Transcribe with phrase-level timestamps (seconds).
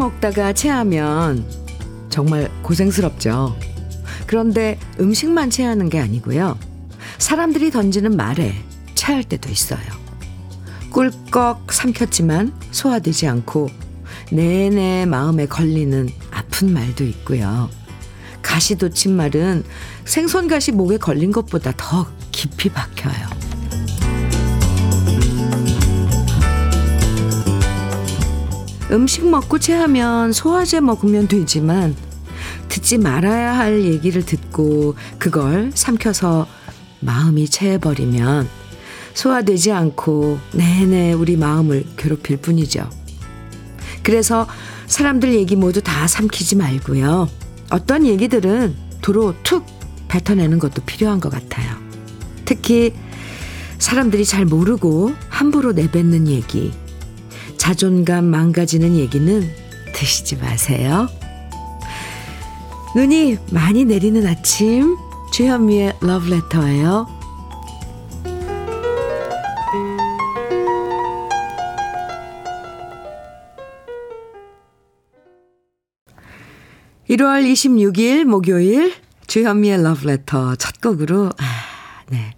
[0.00, 1.44] 먹다가 체하면
[2.08, 3.54] 정말 고생스럽죠.
[4.26, 6.58] 그런데 음식만 체하는 게 아니고요.
[7.18, 8.54] 사람들이 던지는 말에
[8.94, 9.80] 체할 때도 있어요.
[10.90, 13.68] 꿀꺽 삼켰지만 소화되지 않고
[14.32, 17.68] 내내 마음에 걸리는 아픈 말도 있고요.
[18.40, 19.64] 가시 돋친 말은
[20.06, 23.39] 생선가시 목에 걸린 것보다 더 깊이 박혀요.
[28.90, 31.94] 음식 먹고 체하면 소화제 먹으면 되지만
[32.68, 36.46] 듣지 말아야 할 얘기를 듣고 그걸 삼켜서
[37.00, 38.48] 마음이 체해버리면
[39.14, 42.88] 소화되지 않고 내내 우리 마음을 괴롭힐 뿐이죠.
[44.02, 44.46] 그래서
[44.86, 47.28] 사람들 얘기 모두 다 삼키지 말고요.
[47.70, 49.66] 어떤 얘기들은 도로 툭
[50.08, 51.76] 뱉어내는 것도 필요한 것 같아요.
[52.44, 52.92] 특히
[53.78, 56.72] 사람들이 잘 모르고 함부로 내뱉는 얘기,
[57.60, 59.46] 자존감 망가지는 얘기는
[59.92, 61.06] 드시지 마세요.
[62.96, 64.96] 눈이 많이 내리는 아침,
[65.30, 67.06] 주현미의 러브레터예요.
[77.10, 78.94] 1월 26일 목요일
[79.26, 81.44] 주현미의 러브레터 첫 곡으로 아,
[82.08, 82.32] 네.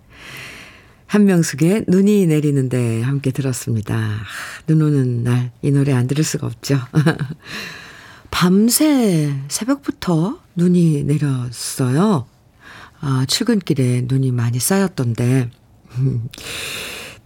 [1.12, 4.16] 한명숙의 눈이 내리는데 함께 들었습니다.
[4.66, 6.78] 눈 오는 날 이 노래 안 들을 수가 없죠.
[8.30, 12.24] 밤새 새벽부터 눈이 내렸어요.
[13.00, 15.50] 아, 출근길에 눈이 많이 쌓였던데.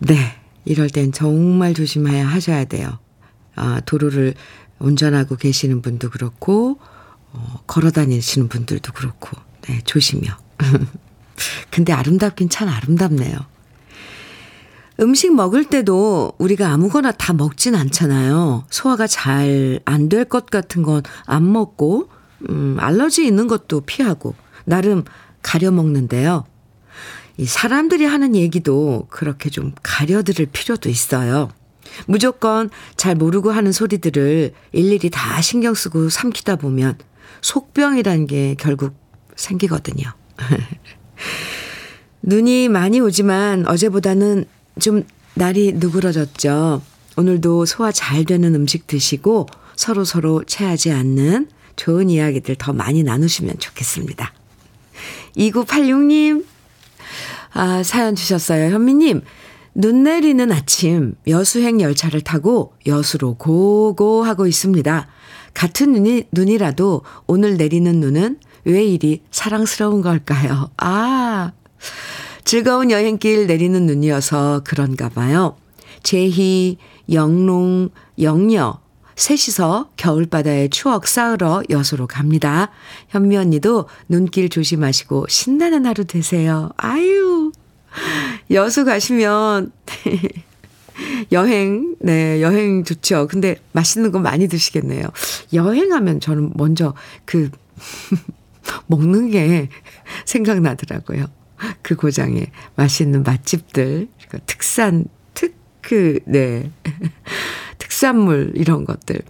[0.01, 0.17] 네.
[0.65, 2.99] 이럴 땐 정말 조심해야 하셔야 돼요.
[3.55, 4.35] 아, 도로를
[4.81, 6.81] 운전하고 계시는 분도 그렇고,
[7.33, 10.29] 어, 걸어 다니시는 분들도 그렇고, 네, 조심요.
[11.71, 13.39] 근데 아름답긴 참 아름답네요.
[15.01, 18.65] 음식 먹을 때도 우리가 아무거나 다 먹진 않잖아요.
[18.71, 22.09] 소화가 잘 안 될 것 같은 건 안 먹고,
[22.49, 24.35] 음, 알러지 있는 것도 피하고,
[24.65, 25.05] 나름
[25.43, 26.45] 가려 먹는데요.
[27.37, 31.51] 이 사람들이 하는 얘기도 그렇게 좀 가려 들을 필요도 있어요.
[32.07, 36.97] 무조건 잘 모르고 하는 소리들을 일일이 다 신경 쓰고 삼키다 보면
[37.43, 38.95] 속병이란 게 결국
[39.37, 40.11] 생기거든요.
[42.23, 44.47] 눈이 많이 오지만 어제보다는
[44.81, 45.05] 좀
[45.35, 46.83] 날이 누그러졌죠.
[47.17, 53.59] 오늘도 소화 잘 되는 음식 드시고 서로 서로 체하지 않는 좋은 이야기들 더 많이 나누시면
[53.59, 54.33] 좋겠습니다.
[55.37, 56.45] 2986님,
[57.53, 58.73] 아, 사연 주셨어요.
[58.73, 59.23] 현미님,
[59.75, 65.07] 눈 내리는 아침 여수행 열차를 타고 여수로 고고 하고 있습니다.
[65.53, 70.71] 같은 눈이, 눈이라도 오늘 내리는 눈은 왜 이리 사랑스러운 걸까요?
[70.79, 71.53] 아,
[72.47, 75.57] 즐거운 여행길 내리는 눈이어서 그런가 봐요.
[76.05, 76.79] 제희,
[77.11, 77.89] 영롱,
[78.21, 78.79] 영녀,
[79.17, 82.71] 셋이서 겨울바다에 추억 쌓으러 여수로 갑니다.
[83.09, 86.71] 현미 언니도 눈길 조심하시고 신나는 하루 되세요.
[86.77, 87.51] 아유,
[88.53, 89.73] 여수 가시면,
[91.33, 93.27] 여행, 네, 여행 좋죠.
[93.27, 95.09] 근데 맛있는 거 많이 드시겠네요.
[95.53, 97.51] 여행하면 저는 먼저 그,
[98.87, 99.69] 먹는 게
[100.27, 101.27] 생각나더라고요.
[101.83, 104.09] 그 고장에 맛있는 맛집들,
[104.47, 106.71] 특산, 특그, 네.
[107.79, 109.21] 특산물, 이런 것들.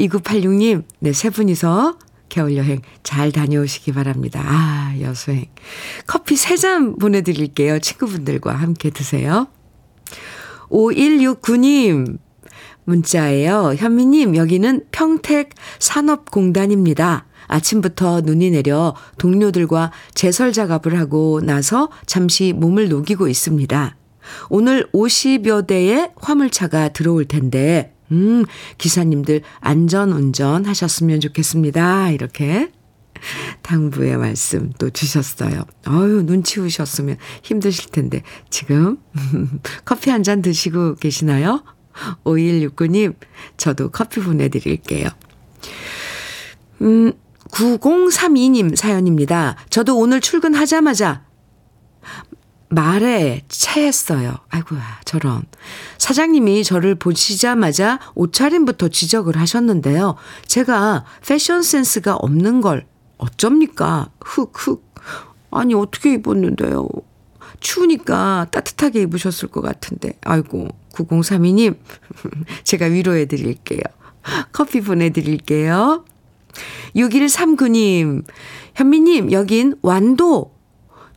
[0.00, 1.98] 2986님, 네, 세 분이서
[2.28, 4.42] 겨울여행 잘 다녀오시기 바랍니다.
[4.44, 5.46] 아, 여수행.
[6.06, 7.78] 커피 세 잔 보내드릴게요.
[7.78, 9.46] 친구분들과 함께 드세요.
[10.70, 12.18] 5169님,
[12.84, 13.74] 문자예요.
[13.76, 17.26] 현미님, 여기는 평택 산업공단입니다.
[17.46, 23.96] 아침부터 눈이 내려 동료들과 제설 작업을 하고 나서 잠시 몸을 녹이고 있습니다.
[24.48, 28.44] 오늘 50여 대의 화물차가 들어올 텐데, 음,
[28.78, 32.10] 기사님들 안전 운전 하셨으면 좋겠습니다.
[32.10, 32.70] 이렇게
[33.62, 35.64] 당부의 말씀 또 주셨어요.
[35.88, 38.98] 어유 눈 치우셨으면 힘드실 텐데, 지금
[39.84, 41.62] 커피 한 잔 드시고 계시나요?
[42.24, 43.14] 5169님,
[43.56, 45.08] 저도 커피 보내드릴게요.
[46.82, 47.12] 음,
[47.54, 49.56] 9032님 사연입니다.
[49.70, 51.22] 저도 오늘 출근하자마자
[52.68, 54.34] 말에 체했어요.
[54.48, 55.42] 아이고야, 저런.
[55.98, 60.16] 사장님이 저를 보시자마자 옷차림부터 지적을 하셨는데요.
[60.46, 62.86] 제가 패션 센스가 없는 걸
[63.18, 64.10] 어쩝니까?
[64.20, 64.92] 흑, 흑.
[65.52, 66.88] 아니, 어떻게 입었는데요?
[67.60, 70.18] 추우니까 따뜻하게 입으셨을 것 같은데.
[70.24, 71.76] 아이고, 9032님.
[72.64, 73.82] 제가 위로해 드릴게요.
[74.50, 76.04] 커피 보내드릴게요.
[76.96, 78.24] 6139님,
[78.74, 80.54] 현미님, 여긴 완도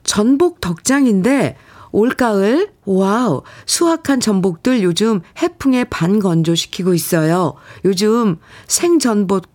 [0.03, 1.57] 전복 덕장인데
[1.91, 7.55] 올가을, 와우, 수확한 전복들 요즘 해풍에 반건조시키고 있어요.
[7.85, 8.37] 요즘
[8.67, 9.45] 생전복,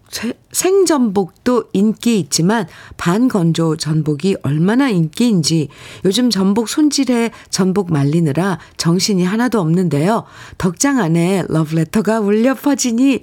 [0.50, 5.68] 생전복도 인기 있지만 반건조 전복이 얼마나 인기인지
[6.04, 10.24] 요즘 전복 손질해 전복 말리느라 정신이 하나도 없는데요.
[10.58, 13.22] 덕장 안에 러브레터가 울려 퍼지니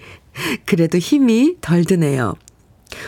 [0.66, 2.36] 그래도 힘이 덜 드네요.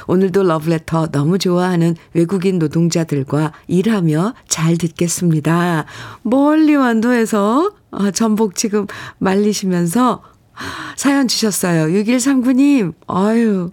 [0.08, 5.86] 오늘도 러브레터 너무 좋아하는 외국인 노동자들과 일하며 잘 듣겠습니다.
[6.24, 8.88] 멀리 완도에서 아, 전복 지금
[9.20, 10.24] 말리시면서
[10.96, 11.88] 사연 주셨어요.
[12.00, 13.72] 6139님, 아유.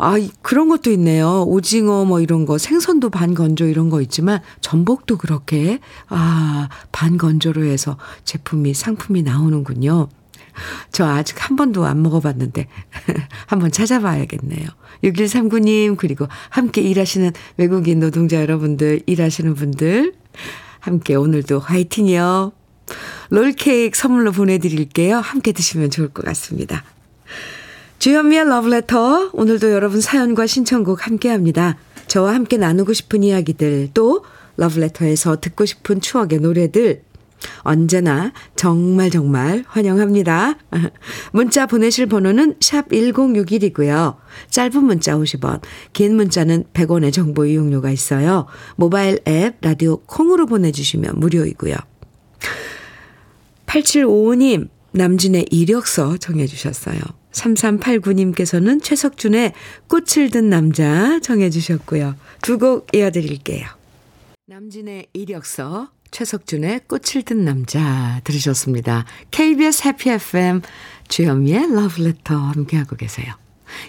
[0.00, 1.42] 아, 그런 것도 있네요.
[1.42, 8.74] 오징어 뭐 이런 거, 생선도 반건조 이런 거 있지만 전복도 그렇게, 아, 반건조로 해서 제품이,
[8.74, 10.08] 상품이 나오는군요.
[10.92, 12.66] 저 아직 한 번도 안 먹어봤는데
[13.46, 14.68] 한번 찾아봐야겠네요.
[15.04, 20.14] 6139님 그리고 함께 일하시는 외국인 노동자 여러분들 일하시는 분들
[20.80, 22.52] 함께 오늘도 화이팅이요.
[23.30, 25.18] 롤케이크 선물로 보내드릴게요.
[25.18, 26.84] 함께 드시면 좋을 것 같습니다.
[27.98, 31.76] 주현미의 러브레터 오늘도 여러분 사연과 신청곡 함께합니다.
[32.06, 34.24] 저와 함께 나누고 싶은 이야기들 또
[34.56, 37.02] 러브레터에서 듣고 싶은 추억의 노래들
[37.60, 40.56] 언제나 정말 정말 환영합니다.
[41.32, 44.16] 문자 보내실 번호는 샵 1061이고요.
[44.50, 45.60] 짧은 문자 50원,
[45.92, 48.46] 긴 문자는 100원의 정보 이용료가 있어요.
[48.76, 51.76] 모바일 앱 라디오 콩으로 보내주시면 무료이고요.
[53.66, 56.98] 8755님, 남진의 이력서 정해주셨어요.
[57.32, 59.52] 3389님께서는 최석준의
[59.88, 62.16] 꽃을 든 남자 정해주셨고요.
[62.42, 63.66] 두 곡 이어드릴게요.
[64.46, 69.04] 남진의 이력서, 최석준의 꽃을 든 남자 들으셨습니다.
[69.30, 70.62] KBS 해피 FM
[71.08, 73.34] 주현미의 러브레터 함께하고 계세요.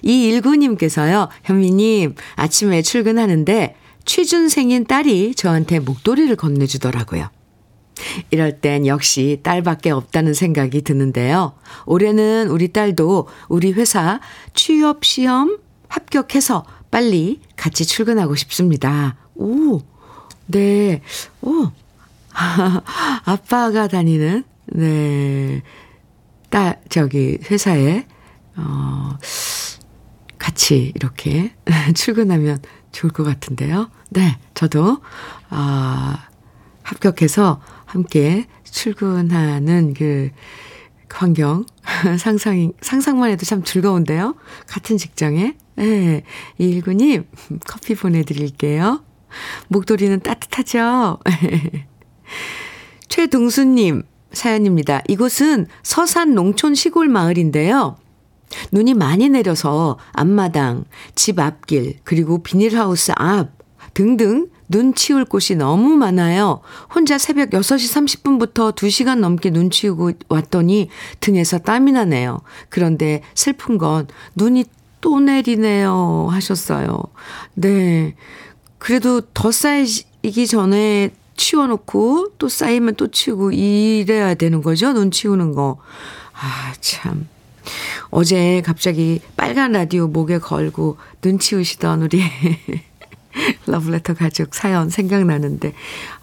[0.04, 1.30] 이일구님께서요.
[1.44, 3.76] 현미님 아침에 출근하는데
[4.06, 7.30] 취준생인 딸이 저한테 목도리를 건네주더라고요.
[8.32, 11.54] 이럴 땐 역시 딸밖에 없다는 생각이 드는데요.
[11.86, 14.20] 올해는 우리 딸도 우리 회사
[14.54, 19.18] 취업 시험 합격해서 빨리 같이 출근하고 싶습니다.
[19.36, 19.82] 오,
[20.48, 21.02] 네,
[21.42, 21.70] 오,
[23.26, 25.62] 아빠가 다니는, 네,
[26.50, 28.06] 딸, 저기, 회사에,
[28.56, 29.18] 어,
[30.38, 31.54] 같이 이렇게
[31.96, 32.60] 출근하면
[32.92, 33.90] 좋을 것 같은데요.
[34.10, 35.02] 네, 저도,
[35.50, 36.28] 아,
[36.84, 40.32] 합격해서 함께 출근하는 그
[41.12, 41.66] 환경,
[42.20, 44.36] 상상, 상상만 해도 참 즐거운데요.
[44.68, 45.56] 같은 직장에.
[45.76, 46.24] 네,
[46.58, 47.26] 이일구님,
[47.68, 49.04] 커피 보내드릴게요.
[49.68, 51.20] 목도리는 따뜻하죠?
[53.10, 55.02] 최동수님 사연입니다.
[55.08, 57.98] 이곳은 서산 농촌 시골 마을인데요.
[58.72, 60.86] 눈이 많이 내려서 앞마당,
[61.16, 63.50] 집 앞길, 그리고 비닐하우스 앞
[63.94, 66.62] 등등 눈 치울 곳이 너무 많아요.
[66.94, 70.90] 혼자 새벽 6시 30분부터 2시간 넘게 눈 치우고 왔더니
[71.20, 72.42] 등에서 땀이 나네요.
[72.70, 74.66] 그런데 슬픈 건 눈이
[75.02, 76.28] 또 내리네요.
[76.30, 77.02] 하셨어요.
[77.56, 78.16] 네.
[78.78, 84.94] 그래도 더 쌓이기 전에 치워놓고 또 쌓이면 또 치우고 이래야 되는 거죠.
[84.94, 85.80] 눈 치우는 거.
[86.34, 87.28] 아, 참.
[88.12, 92.22] 어제 갑자기 빨간 라디오 목에 걸고 눈 치우시던 우리
[93.68, 95.74] 러브레터 가족 사연 생각나는데,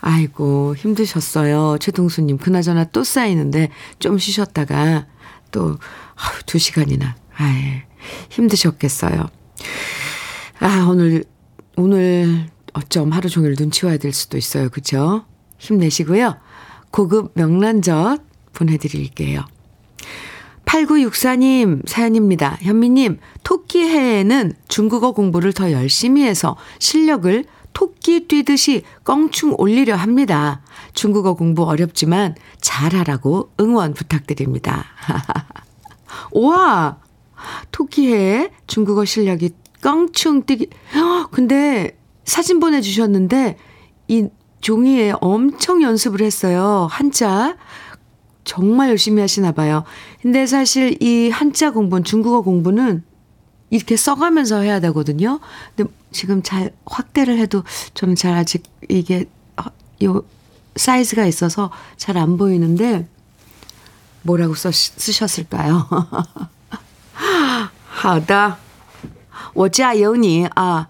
[0.00, 1.78] 아이고, 힘드셨어요.
[1.78, 5.06] 최동수님, 그나저나 또 쌓이는데 좀 쉬셨다가
[5.50, 5.78] 또,
[6.16, 7.82] 아우, 두 시간이나, 아이,
[8.28, 9.28] 힘드셨겠어요.
[10.61, 11.25] 아, 오늘,
[11.76, 14.68] 오늘 어쩜 하루 종일 눈치 와야 될 수도 있어요.
[14.68, 15.25] 그죠?
[15.59, 16.37] 힘내시고요.
[16.90, 18.21] 고급 명란젓
[18.52, 19.45] 보내드릴게요.
[20.66, 22.59] 8964님 사연입니다.
[22.61, 30.62] 현미님, 토끼 해에는 중국어 공부를 더 열심히 해서 실력을 토끼 뛰듯이 껑충 올리려 합니다.
[30.92, 34.85] 중국어 공부 어렵지만 잘하라고 응원 부탁드립니다.
[36.33, 36.99] 우와!
[37.71, 39.50] 토끼해 중국어 실력이
[39.83, 40.68] 껑충 뛰기.
[41.30, 43.58] 근데 사진 보내주셨는데
[44.08, 44.27] 이
[44.62, 46.88] 종이에 엄청 연습을 했어요.
[46.89, 47.58] 한자.
[48.43, 49.84] 정말 열심히 하시나 봐요.
[50.22, 53.03] 근데 사실 이 한자 공부는 중국어 공부는
[53.70, 55.39] 이렇게 써가면서 해야 되거든요.
[55.75, 59.63] 근데 지금 잘 확대를 해도 저는 잘 아직 이게 어,
[60.03, 60.24] 요
[60.75, 63.08] 사이즈가 있어서 잘 안 보이는데
[64.24, 65.88] 뭐라고 써, 쓰셨을까요?
[67.88, 68.58] 好的
[69.53, 70.89] 我加油你啊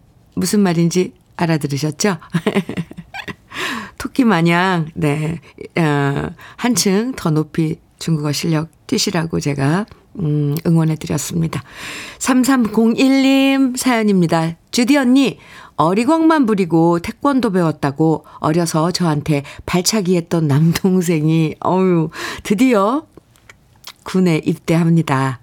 [0.35, 2.17] 무슨 말인지 알아들으셨죠?
[3.97, 5.39] 토끼 마냥, 네.
[5.77, 9.85] 어, 한층 더 높이 중국어 실력 뛰시라고 제가,
[10.19, 11.63] 음, 응원해드렸습니다.
[12.17, 14.55] 3301님 사연입니다.
[14.71, 15.37] 주디 언니,
[15.75, 22.09] 어리광만 부리고 태권도 배웠다고 어려서 저한테 발차기 했던 남동생이, 어유
[22.43, 23.05] 드디어
[24.03, 25.40] 군에 입대합니다.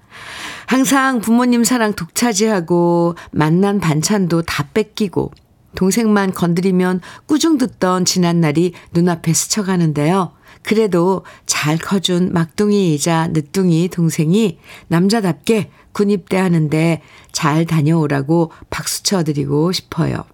[0.67, 5.33] 항상 부모님 사랑 독차지하고 만난 반찬도 다 뺏기고
[5.75, 10.33] 동생만 건드리면 꾸중 듣던 지난 날이 눈앞에 스쳐가는데요.
[10.63, 14.59] 그래도 잘 커준 막둥이이자 늦둥이 동생이
[14.89, 17.01] 남자답게 군입대 하는데
[17.33, 20.25] 잘 다녀오라고 박수 쳐드리고 싶어요.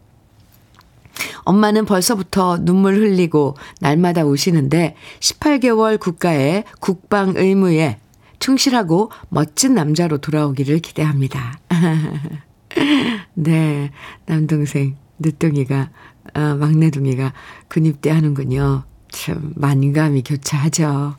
[1.45, 7.99] 엄마는 벌써부터 눈물 흘리고 날마다 우시는데 18개월 국가의 국방 의무에
[8.45, 11.59] 충실하고 멋진 남자로 돌아오기를 기대합니다.
[13.33, 13.91] 네,
[14.27, 15.91] 남동생, 늦둥이가,
[16.35, 17.33] 어, 막내둥이가
[17.71, 18.85] 군입대 하는군요.
[19.11, 21.17] 참, 만감이 교차하죠.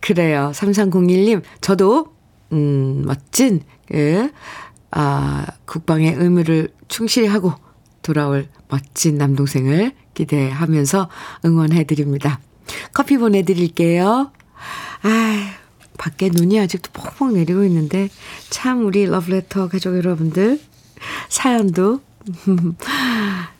[0.00, 0.52] 그래요.
[0.54, 2.14] 3301님, 저도,
[2.52, 4.30] 음, 멋진, 그,
[4.90, 7.52] 아, 국방의 의무를 충실히 하고
[8.00, 11.10] 돌아올 멋진 남동생을 기대하면서
[11.44, 12.40] 응원해드립니다.
[12.94, 14.32] 커피 보내드릴게요.
[15.02, 15.63] 아
[15.98, 18.08] 밖에 눈이 아직도 폭폭 내리고 있는데
[18.50, 20.60] 참 우리 러브레터 가족 여러분들
[21.28, 22.00] 사연도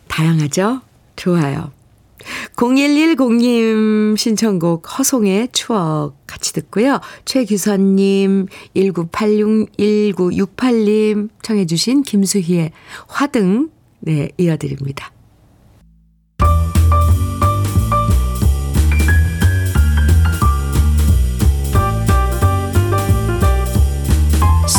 [0.08, 0.80] 다양하죠?
[1.16, 1.70] 좋아요.
[2.56, 7.00] 0110님 신청곡 허송의 추억 같이 듣고요.
[7.24, 12.72] 최규선님, 1986, 1968님 청해주신 김수희의
[13.08, 15.13] 화등, 네, 이어드립니다.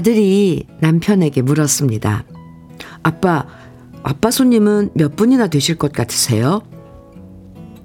[0.00, 2.24] 아들이 남편에게 물었습니다.
[3.02, 3.46] 아빠,
[4.02, 6.62] 아빠 손님은 몇 분이나 되실 것 같으세요?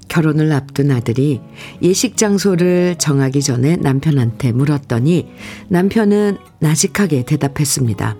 [0.08, 1.42] 결혼을 앞둔 아들이
[1.82, 5.28] 예식 장소를 정하기 전에 남편한테 물었더니
[5.68, 8.16] 남편은 나직하게 대답했습니다.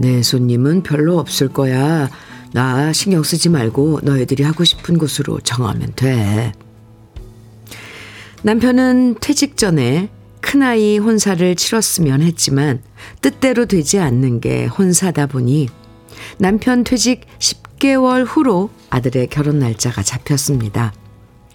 [0.00, 2.08] 내 손님은 별로 없을 거야.
[2.54, 6.54] 나 신경 쓰지 말고 너희들이 하고 싶은 곳으로 정하면 돼.
[8.42, 10.08] 남편은 퇴직 전에
[10.46, 12.80] 큰아이 혼사를 치렀으면 했지만
[13.20, 15.68] 뜻대로 되지 않는 게 혼사다 보니
[16.38, 20.94] 남편 퇴직 10개월 후로 아들의 결혼 날짜가 잡혔습니다.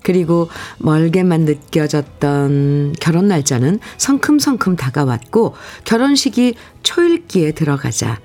[0.04, 5.56] 그리고 멀게만 느껴졌던 결혼 날짜는 성큼성큼 다가왔고
[5.86, 8.20] 결혼식이 초일기에 들어가자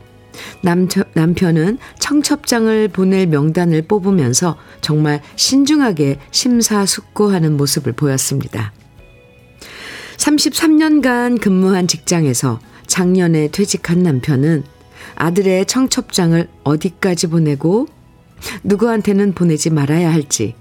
[0.63, 8.73] 남편, 남편은 청첩장을 보낼 명단을 뽑으면서 정말 신중하게 심사숙고하는 모습을 보였습니다.
[10.17, 14.65] 33년간 근무한 직장에서 작년에 퇴직한 남편은
[15.17, 17.87] 아들의 청첩장을 어디까지 보내고
[18.65, 20.55] 누구한테는 보내지 말아야 할지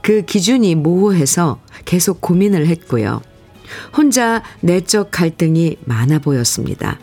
[0.00, 3.22] 그 기준이 모호해서 계속 고민을 했고요.
[3.96, 6.98] 혼자 내적 갈등이 많아 보였습니다.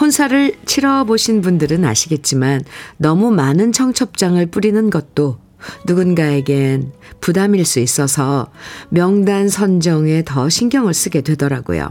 [0.00, 2.62] 혼사를 치러보신 분들은 아시겠지만
[2.96, 5.38] 너무 많은 청첩장을 뿌리는 것도
[5.86, 8.50] 누군가에겐 부담일 수 있어서
[8.88, 11.90] 명단 선정에 더 신경을 쓰게 되더라고요.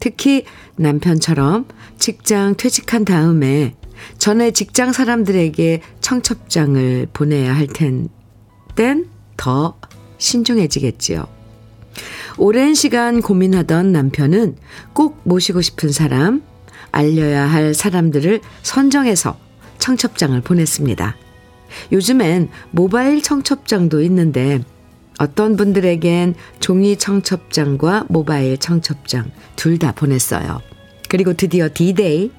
[0.00, 0.44] 특히
[0.76, 1.66] 남편처럼
[1.98, 3.74] 직장 퇴직한 다음에
[4.18, 8.08] 전에 직장 사람들에게 청첩장을 보내야 할 텐,
[8.74, 9.76] 땐 더
[10.18, 11.26] 신중해지겠지요.
[12.38, 14.56] 오랜 시간 고민하던 남편은
[14.92, 16.42] 꼭 모시고 싶은 사람,
[16.90, 19.36] 알려야 할 사람들을 선정해서
[19.78, 21.16] 청첩장을 보냈습니다.
[21.92, 24.60] 요즘엔 모바일 청첩장도 있는데
[25.18, 30.60] 어떤 분들에겐 종이 청첩장과 모바일 청첩장 둘 다 보냈어요.
[31.08, 32.30] 그리고 드디어 디데이.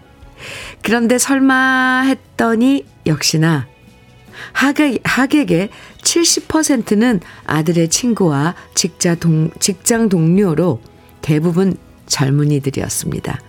[0.82, 3.68] 그런데 설마 했더니 역시나
[4.52, 5.70] 하객, 하객의
[6.02, 10.82] 70%는 아들의 친구와 직장, 동, 직장 동료로
[11.22, 13.40] 대부분 젊은이들이었습니다.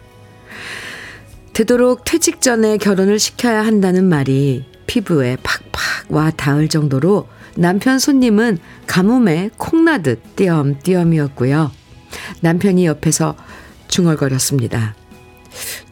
[1.54, 9.50] 되도록 퇴직 전에 결혼을 시켜야 한다는 말이 피부에 팍팍 와 닿을 정도로 남편 손님은 가뭄에
[9.56, 11.70] 콩나듯 띄엄띄엄이었고요.
[12.40, 13.36] 남편이 옆에서
[13.88, 14.94] 중얼거렸습니다.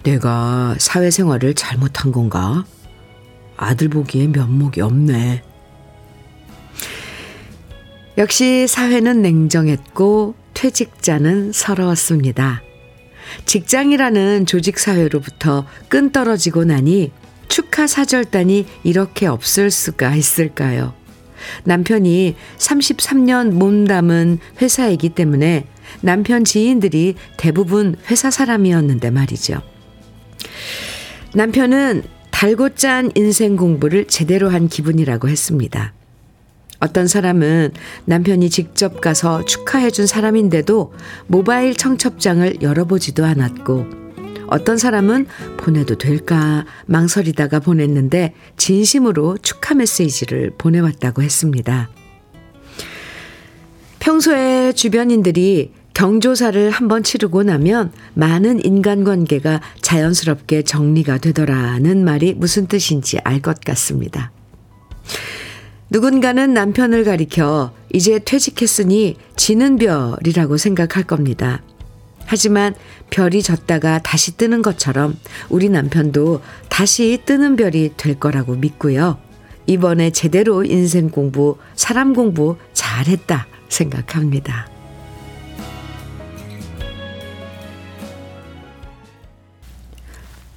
[0.03, 2.65] 내가 사회생활을 잘못한 건가?
[3.57, 5.43] 아들 보기에 면목이 없네.
[8.19, 12.63] 역시 사회는 냉정했고 퇴직자는 서러웠습니다.
[13.47, 17.13] 직장이라는 조직 사회로부터 끈 떨어지고 나니
[17.53, 20.95] 축하 사절단이 이렇게 없을 수가 있을까요?
[21.65, 25.67] 남편이 33년 몸담은 회사이기 때문에
[26.01, 29.61] 남편 지인들이 대부분 회사 사람이었는데 말이죠.
[31.35, 35.93] 남편은 달고 짠 인생 공부를 제대로 한 기분이라고 했습니다.
[36.81, 37.73] 어떤 사람은
[38.07, 40.95] 남편이 직접 가서 축하해준 사람인데도
[41.27, 44.02] 모바일 청첩장을 열어보지도 않았고,
[44.49, 51.91] 어떤 사람은 보내도 될까 망설이다가 보냈는데 진심으로 축하 메시지를 보내왔다고 했습니다.
[54.01, 63.41] 평소에 주변인들이 경조사를 한번 치르고 나면 많은 인간관계가 자연스럽게 정리가 되더라는 말이 무슨 뜻인지 알
[63.41, 64.33] 것 같습니다.
[65.91, 71.61] 누군가는 남편을 가리켜 이제 퇴직했으니 지는 별이라고 생각할 겁니다.
[72.33, 72.75] 하지만
[73.11, 75.19] 별이 졌다가 다시 뜨는 것처럼
[75.51, 79.19] 우리 남편도 다시 뜨는 별이 될 거라고 믿고요.
[79.67, 84.67] 이번에 제대로 인생 공부, 사람 공부 잘했다 생각합니다.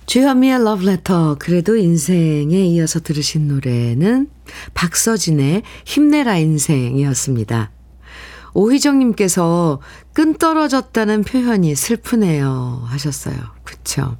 [0.05, 4.29] 주현미의 러브레터 그래도 인생에 이어서 들으신 노래는
[4.75, 7.74] 박서진의 힘내라 인생이었습니다.
[8.55, 9.79] 오희정님께서
[10.13, 13.35] 끈 떨어졌다는 표현이 슬프네요 하셨어요.
[13.63, 14.17] 그쵸?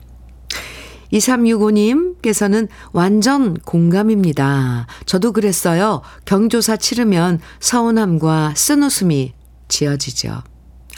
[1.13, 4.88] 2365님께서는 완전 공감입니다.
[5.06, 6.02] 저도 그랬어요.
[6.26, 9.34] 경조사 치르면 서운함과 쓴웃음이
[9.69, 10.43] 지어지죠.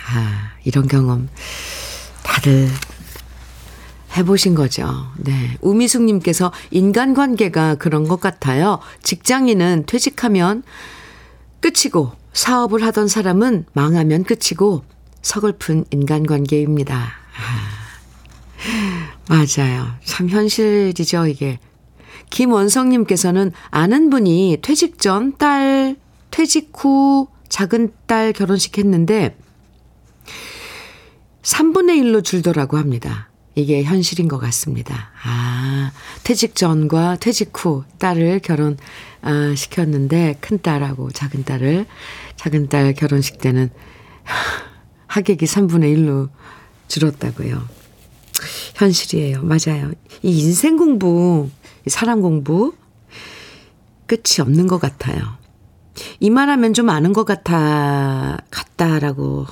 [0.10, 1.30] 아, 이런 경험
[2.23, 2.67] 다들
[4.15, 4.89] 해보신 거죠.
[5.17, 5.58] 네.
[5.62, 8.80] 우미숙님께서 인간관계가 그런 것 같아요.
[9.04, 10.63] 직장인은 퇴직하면
[11.60, 14.84] 끝이고, 사업을 하던 사람은 망하면 끝이고,
[15.23, 16.95] 서글픈 인간관계입니다.
[16.95, 17.10] 아,
[19.28, 19.88] 맞아요.
[20.06, 21.60] 참 현실이죠, 이게.
[22.30, 25.95] 김원성님께서는 아는 분이 퇴직 전 딸,
[26.30, 29.36] 퇴직 후 작은 딸 결혼식 했는데,
[31.41, 33.32] 3분의 1로 줄더라고 합니다.
[33.58, 35.10] 이게 현실인 것 같습니다.
[35.24, 35.91] 아,
[36.24, 38.78] 퇴직 전과 퇴직 후 딸을 결혼,
[39.24, 41.88] 아, 시켰는데 큰 딸하고 작은 딸을,
[42.36, 43.72] 작은 딸 결혼식 때는
[45.08, 46.30] 하객이 3분의 1로
[46.88, 47.67] 줄었다고요.
[48.76, 49.41] 현실이에요.
[49.41, 49.91] 맞아요.
[50.22, 51.50] 이 인생 공부,
[51.88, 52.76] 사람 공부,
[54.06, 55.36] 끝이 없는 것 같아요.
[56.20, 59.48] 이만하면 좀 아는 것 같아, 같다라고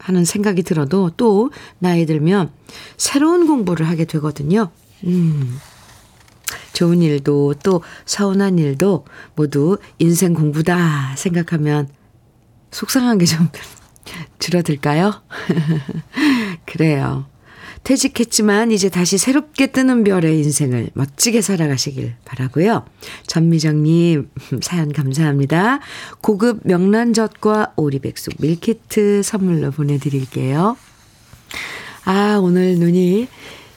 [0.00, 2.50] 하는 생각이 들어도 또 나이 들면
[2.96, 4.70] 새로운 공부를 하게 되거든요.
[5.04, 5.58] 음.
[6.72, 11.88] 좋은 일도 또 서운한 일도 모두 인생 공부다 생각하면
[12.70, 13.48] 속상한 게 좀
[14.38, 15.22] 줄어들까요?
[16.66, 17.26] 그래요.
[17.84, 22.84] 퇴직했지만 이제 다시 새롭게 뜨는 별의 인생을 멋지게 살아가시길 바라고요.
[23.26, 24.28] 전미정님
[24.62, 25.80] 사연 감사합니다.
[26.20, 30.76] 고급 명란젓과 오리백숙 밀키트 선물로 보내드릴게요.
[32.04, 33.28] 아 오늘 눈이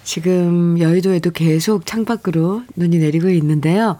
[0.03, 3.97] 지금 여의도에도 계속 창밖으로 눈이 내리고 있는데요.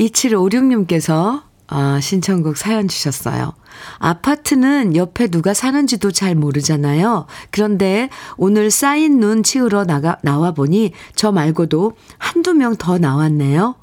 [0.00, 3.54] 2756님께서 아, 신청곡 사연 주셨어요.
[3.98, 7.26] 아파트는 옆에 누가 사는지도 잘 모르잖아요.
[7.50, 13.74] 그런데 오늘 쌓인 눈 치우러 나가, 나와 보니 저 말고도 한두 명 더 나왔네요.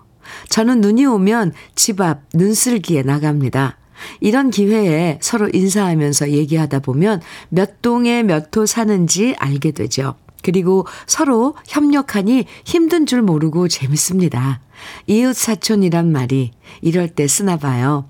[0.50, 3.78] 저는 눈이 오면 집 앞 눈쓸기에 나갑니다.
[4.20, 10.16] 이런 기회에 서로 인사하면서 얘기하다 보면 몇 동에 몇 호 사는지 알게 되죠.
[10.44, 14.62] 그리고 서로 협력하니 힘든 줄 모르고 재밌습니다.
[15.08, 16.52] 이웃 사촌이란 말이
[16.82, 18.06] 이럴 때 쓰나 봐요.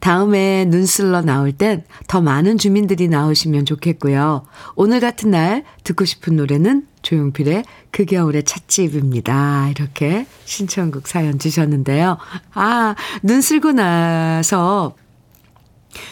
[0.00, 4.44] 다음에 눈슬러 나올 땐 더 많은 주민들이 나오시면 좋겠고요.
[4.74, 9.70] 오늘 같은 날 듣고 싶은 노래는 조용필의 그 겨울의 찻집입니다.
[9.70, 12.18] 이렇게 신청곡 사연 주셨는데요.
[12.52, 14.94] 아, 눈 쓸고 나서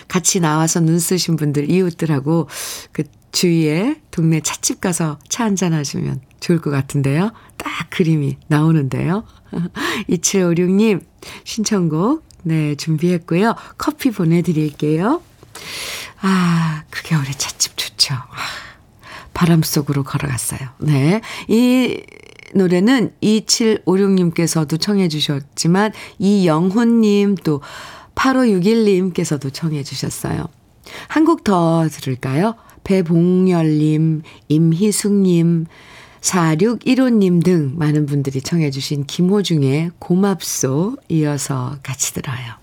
[0.09, 2.49] 같이 나와서 눈 쓰신 분들, 이웃들하고
[2.93, 7.33] 그 주위에 동네 찻집 가서 차 한잔 하시면 좋을 것 같은데요.
[7.57, 9.25] 딱 그림이 나오는데요.
[10.09, 11.03] 2756님
[11.45, 13.55] 신청곡 네 준비했고요.
[13.79, 15.23] 커피 보내드릴게요.
[16.23, 18.15] 아, 그 겨울에 찻집 좋죠.
[18.15, 18.27] 아,
[19.35, 20.61] 바람 속으로 걸어갔어요.
[20.79, 21.21] 네.
[21.49, 22.03] 이
[22.55, 27.61] 노래는 2756님께서도 청해 주셨지만 이영훈님 또
[28.15, 30.47] 8561님께서도 청해 주셨어요.
[31.09, 32.55] 한 곡 더 들을까요?
[32.85, 35.67] 배봉열님, 임희숙님,
[36.21, 42.61] 4615님 등 많은 분들이 청해 주신 김호중의 고맙소 이어서 같이 들어요.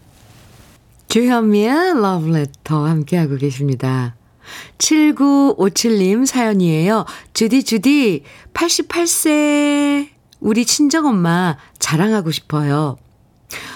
[1.09, 4.15] 주현미의 러브레터 함께하고 계십니다.
[4.77, 7.05] 7957님 사연이에요.
[7.33, 12.97] 주디, 주디, 88세 우리 친정엄마 자랑하고 싶어요.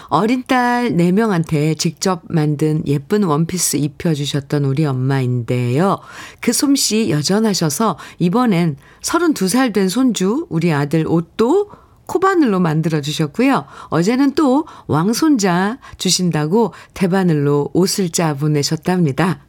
[0.07, 5.99] 어린 딸 4명한테 직접 만든 예쁜 원피스 입혀주셨던 우리 엄마인데요.
[6.41, 11.69] 그 솜씨 여전하셔서 이번엔 32살 된 손주, 우리 아들 옷도
[12.07, 13.65] 코바늘로 만들어 주셨고요.
[13.87, 19.45] 어제는 또 왕손자 주신다고 대바늘로 옷을 짜 보내셨답니다.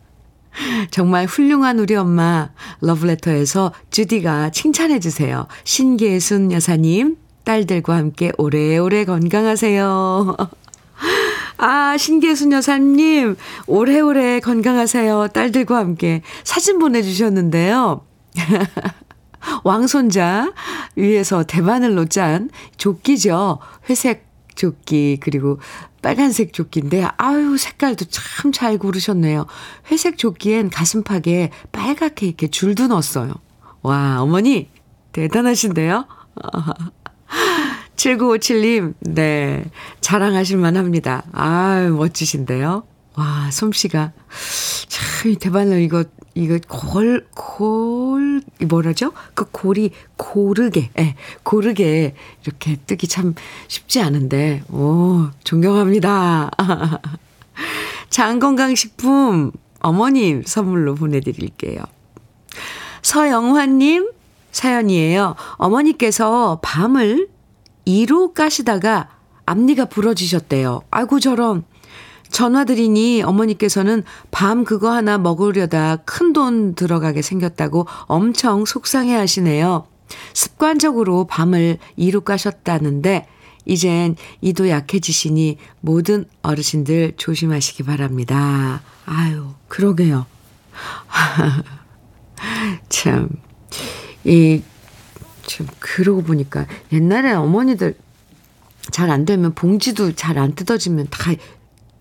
[0.90, 2.50] 정말 훌륭한 우리 엄마
[2.82, 5.48] 러브레터에서 주디가 칭찬해 주세요.
[5.64, 10.37] 신계순 여사님 딸들과 함께 오래오래 건강하세요.
[11.59, 15.28] 아, 신계순 여사님, 오래오래 건강하세요.
[15.33, 18.05] 딸들과 함께 사진 보내주셨는데요.
[19.64, 20.52] 왕손자
[20.96, 23.59] 위에서 대바늘로 짠 조끼죠.
[23.88, 25.59] 회색 조끼, 그리고
[26.02, 29.46] 빨간색 조끼인데, 아유, 색깔도 참 잘 고르셨네요.
[29.90, 33.35] 회색 조끼엔 가슴팍에 빨갛게 이렇게 줄도 넣었어요.
[33.83, 34.68] 와, 어머니,
[35.12, 36.07] 대단하신데요?
[37.97, 39.64] 7957님, 네.
[40.01, 41.23] 자랑하실 만 합니다.
[41.33, 42.85] 아 멋지신데요?
[43.14, 44.12] 와, 솜씨가.
[44.88, 49.12] 참, 대바늘 이거, 이거 골, 골, 뭐라죠?
[49.35, 52.14] 그 골이 고르게, 예, 고르게
[52.45, 53.35] 이렇게 뜨기 참
[53.68, 56.51] 쉽지 않은데, 오, 존경합니다.
[58.09, 61.83] 장건강식품 어머님 선물로 보내드릴게요.
[63.03, 64.11] 서영환님
[64.53, 65.35] 사연이에요.
[65.57, 67.29] 어머니께서 밤을
[67.87, 69.09] 2로 까시다가
[69.47, 70.83] 앞니가 부러지셨대요.
[70.91, 71.65] 아이고 저런.
[72.31, 79.87] 전화드리니 어머니께서는 밤 그거 하나 먹으려다 큰 돈 들어가게 생겼다고 엄청 속상해 하시네요.
[80.33, 83.27] 습관적으로 밤을 2로 까셨다는데
[83.65, 88.81] 이젠 이도 약해지시니 모든 어르신들 조심하시기 바랍니다.
[89.05, 90.27] 아유, 그러게요.
[92.88, 93.29] 참,
[94.24, 94.62] 이
[95.46, 97.94] 지금 그러고 보니까 옛날에 어머니들
[98.90, 101.32] 잘 안 되면 봉지도 잘 안 뜯어지면 다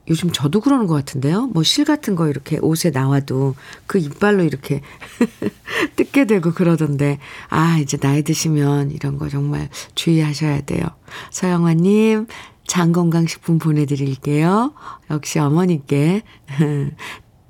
[0.07, 1.47] 요즘 저도 그러는 것 같은데요.
[1.47, 3.55] 뭐 실 같은 거 이렇게 옷에 나와도
[3.85, 4.81] 그 이빨로 이렇게
[5.95, 10.83] 뜯게 되고 그러던데, 아, 이제 나이 드시면 이런 거 정말 주의하셔야 돼요.
[11.29, 12.27] 서영화님,
[12.67, 14.73] 장건강식품 보내드릴게요.
[15.11, 16.23] 역시 어머니께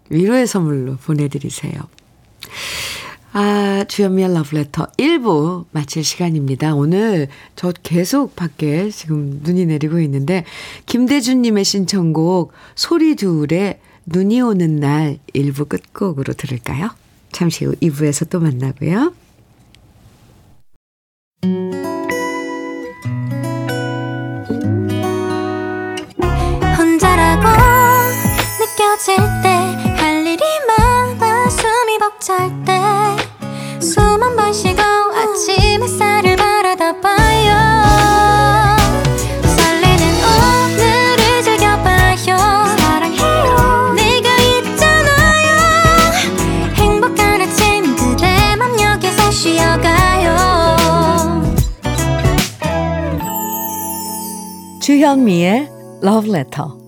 [0.10, 1.74] 위로의 선물로 보내드리세요.
[3.34, 6.76] 아, 주현미의 러브레터 1부 마칠 시간입니다.
[6.76, 10.44] 오늘 저 계속 밖에 지금 눈이 내리고 있는데,
[10.86, 16.90] 김대준님의 신청곡 소리 둘의 눈이 오는 날 1부 끝곡으로 들을까요?
[17.32, 19.14] 잠시 후 2부에서 또 만나고요.
[26.78, 27.48] 혼자라고
[28.60, 29.62] 느껴질 때
[29.98, 32.74] 할 일이 많아 숨이 벅찰 때
[48.58, 50.36] 맘 여기서 쉬어가요.
[54.82, 55.68] 주현미의
[56.28, 56.81] Letter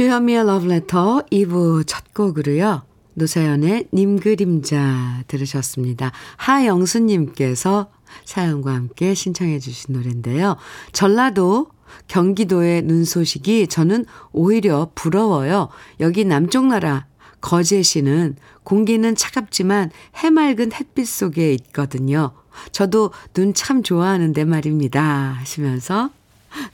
[0.00, 2.84] 주현미의 러브레터 2부 첫 곡으로요.
[3.12, 6.10] 노사연의 님 그림자 들으셨습니다.
[6.38, 7.90] 하영수님께서
[8.24, 10.56] 사연과 함께 신청해 주신 노래인데요.
[10.92, 11.66] 전라도
[12.08, 15.68] 경기도의 눈 소식이 저는 오히려 부러워요.
[16.00, 17.04] 여기 남쪽 나라
[17.42, 22.32] 거제시는 공기는 차갑지만 해맑은 햇빛 속에 있거든요.
[22.72, 25.36] 저도 눈 참 좋아하는데 말입니다.
[25.38, 26.08] 하시면서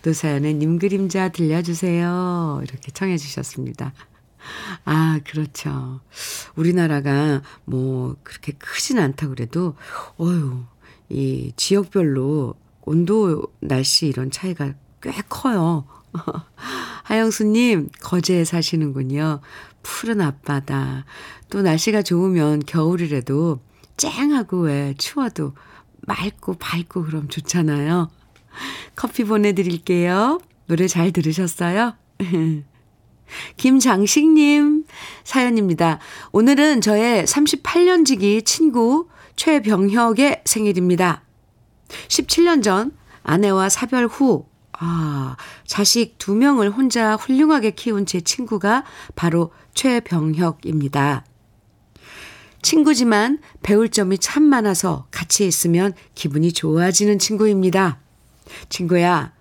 [0.04, 2.60] 노사연의 님 그림자 들려주세요.
[2.62, 3.92] 이렇게 청해 주셨습니다.
[4.84, 6.00] 아, 그렇죠.
[6.54, 9.74] 우리나라가 뭐 그렇게 크진 않다 그래도
[10.20, 10.64] 어유,
[11.08, 15.86] 이 지역별로 온도, 날씨 이런 차이가 꽤 커요.
[17.04, 19.40] 하영수 님, 거제에 사시는군요.
[19.82, 21.04] 푸른 앞바다.
[21.50, 23.60] 또 날씨가 좋으면 겨울이라도
[23.96, 25.54] 쨍하고 왜 추워도
[26.02, 28.08] 맑고 밝고 그럼 좋잖아요.
[28.94, 30.40] 커피 보내드릴게요.
[30.66, 31.94] 노래 잘 들으셨어요?
[33.56, 34.84] 김장식님
[35.24, 35.98] 사연입니다.
[36.32, 41.22] 오늘은 저의 38년 지기 친구 최병혁의 생일입니다.
[42.08, 42.92] 17년 전
[43.22, 51.24] 아내와 사별 후, 아, 자식 두 명을 혼자 훌륭하게 키운 제 친구가 바로 최병혁입니다.
[52.62, 58.00] 친구지만 배울 점이 참 많아서 같이 있으면 기분이 좋아지는 친구입니다.
[58.68, 59.32] 친구야,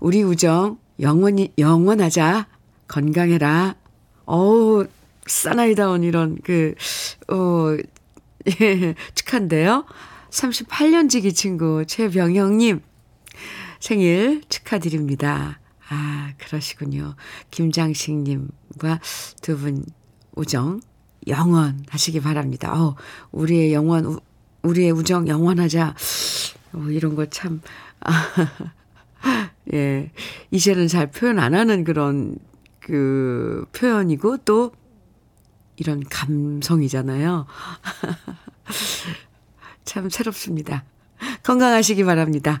[0.00, 2.46] 우리 우정 영원히, 영원하자.
[2.88, 3.76] 건강해라.
[4.24, 4.86] 어우,
[5.26, 6.74] 사나이다운 이런 그,
[7.28, 7.76] 어,
[8.60, 9.84] 예, 축한데요.
[10.30, 12.80] 38년 지기 친구 최병영 님
[13.80, 15.58] 생일 축하드립니다.
[15.88, 17.14] 아, 그러시군요.
[17.50, 19.00] 김장식 님과
[19.42, 19.84] 두 분
[20.34, 20.80] 우정
[21.26, 22.72] 영원하시기 바랍니다.
[22.72, 22.94] 어,
[23.32, 24.18] 우리의 영원,
[24.62, 25.94] 우리의 우정 영원하자.
[26.74, 27.60] 어, 이런 거 참,
[28.00, 28.12] 아,
[29.72, 30.10] 예.
[30.50, 32.36] 이제는 잘 표현 안 하는 그런
[32.80, 34.72] 그 표현이고 또
[35.76, 37.46] 이런 감성이잖아요.
[39.84, 40.84] 참 새롭습니다.
[41.42, 42.60] 건강하시기 바랍니다.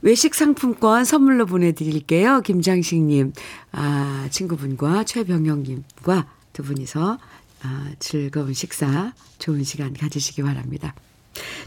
[0.00, 2.40] 외식 상품권 선물로 보내드릴게요.
[2.42, 3.32] 김장식님,
[3.72, 7.18] 아, 친구분과 최병영님과 두 분이서
[7.62, 10.94] 아, 즐거운 식사, 좋은 시간 가지시기 바랍니다.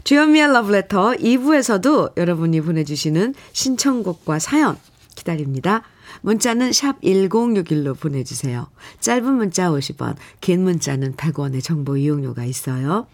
[0.04, 4.76] 주현미의 러브레터 2부에서도 여러분이 보내주시는 신청곡과 사연
[5.14, 5.82] 기다립니다.
[6.22, 8.68] 문자는 샵 1061로 보내주세요.
[9.00, 13.06] 짧은 문자 50원, 긴 문자는 100원의 정보 이용료가 있어요.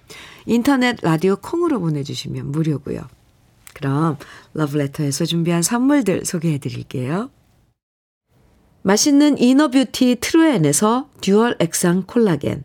[0.46, 3.00] 인터넷 라디오 콩으로 보내주시면 무료고요.
[3.74, 4.18] 그럼
[4.54, 7.30] 러브레터에서 준비한 선물들 소개해 드릴게요.
[8.82, 12.64] 맛있는 inner beauty 트루엔에서 dual 액상 콜라겐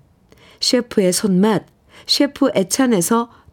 [0.60, 1.66] 셰프의 손맛
[2.08, 3.30] 셰프 애찬에서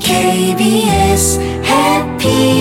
[0.00, 2.59] KBS Happy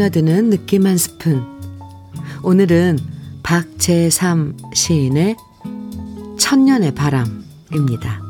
[0.00, 1.44] 스며드는 느낌 한 스푼.
[2.42, 2.98] 오늘은
[3.42, 5.36] 박재삼 시인의
[6.38, 8.22] 천년의 바람입니다.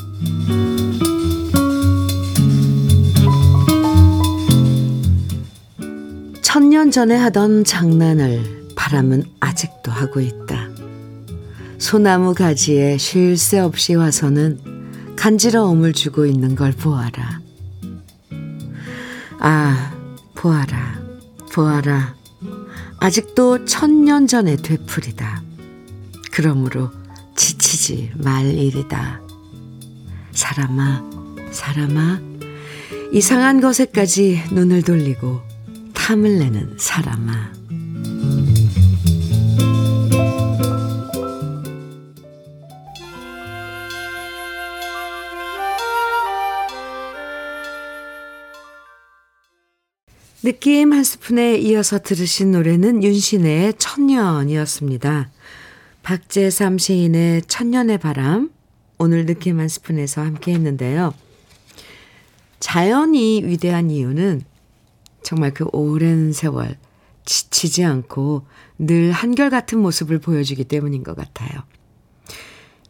[6.42, 10.68] 천년 전에 하던 장난을 바람은 아직도 하고 있다.
[11.78, 17.40] 소나무 가지에 쉴 새 없이 와서는 간지러움을 주고 있는 걸 보아라.
[19.38, 19.92] 아,
[20.34, 20.99] 보아라,
[21.52, 22.14] 보아라.
[22.98, 25.42] 아직도 천년 전의 되풀이다.
[26.32, 26.90] 그러므로
[27.36, 29.20] 지치지 말 일이다.
[30.32, 31.02] 사람아,
[31.50, 32.20] 사람아,
[33.12, 35.40] 이상한 것에까지 눈을 돌리고
[35.94, 37.59] 탐을 내는 사람아.
[50.42, 55.30] 느낌 한 스푼에 이어서 들으신 노래는 윤신의 천년이었습니다.
[56.02, 58.50] 박재삼 시인의 천년의 바람
[58.96, 61.12] 오늘 느낌 한 스푼에서 함께 했는데요.
[62.58, 64.40] 자연이 위대한 이유는
[65.22, 66.78] 정말 그 오랜 세월
[67.26, 68.46] 지치지 않고
[68.78, 71.64] 늘 한결같은 모습을 보여주기 때문인 것 같아요.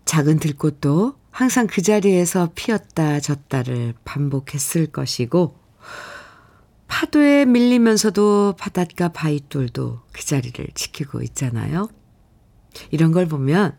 [0.04, 5.59] 작은 들꽃도 항상 그 자리에서 피었다 졌다를 반복했을 것이고,
[6.90, 11.88] 파도에 밀리면서도 바닷가 바위돌도 그 자리를 지키고 있잖아요.
[12.90, 13.78] 이런 걸 보면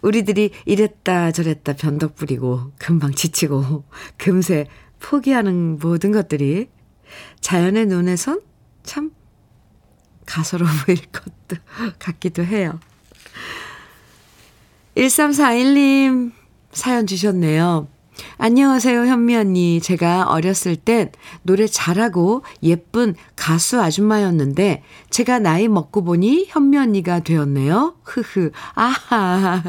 [0.00, 3.84] 우리들이 이랬다 저랬다 변덕 부리고 금방 지치고
[4.16, 4.68] 금세
[5.00, 6.70] 포기하는 모든 것들이
[7.40, 8.40] 자연의 눈에선
[8.84, 9.10] 참
[10.24, 11.60] 가소로 보일 것도
[11.98, 12.78] 같기도 해요.
[14.96, 16.32] 1341님
[16.70, 17.88] 사연 주셨네요.
[18.38, 19.80] 안녕하세요, 현미 언니.
[19.80, 21.10] 제가 어렸을 땐
[21.42, 27.96] 노래 잘하고 예쁜 가수 아줌마였는데, 제가 나이 먹고 보니 현미 언니가 되었네요.
[28.04, 28.50] 흐흐.
[28.74, 29.62] 아하.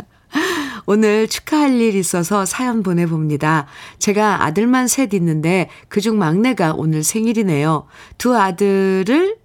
[0.85, 3.67] 오늘 축하할 일 있어서 사연 보내봅니다.
[3.99, 7.85] 제가 아들만 셋 있는데, 그중 막내가 오늘 생일이네요.
[8.17, 9.42] 두 아들을